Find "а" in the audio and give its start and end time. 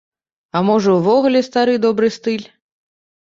0.59-0.61